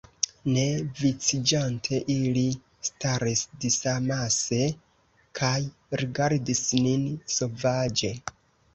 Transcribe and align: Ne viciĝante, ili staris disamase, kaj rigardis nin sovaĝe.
Ne 0.53 0.61
viciĝante, 1.01 1.99
ili 2.13 2.47
staris 2.89 3.45
disamase, 3.67 4.61
kaj 5.43 5.55
rigardis 6.05 6.67
nin 6.85 7.09
sovaĝe. 7.39 8.17